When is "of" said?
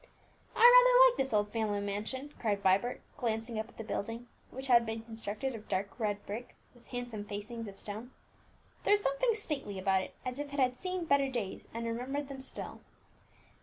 5.53-5.69, 7.67-7.77